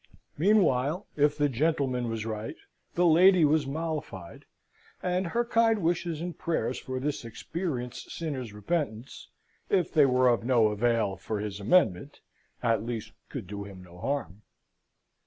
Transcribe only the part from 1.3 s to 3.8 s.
the gentleman was right, the lady was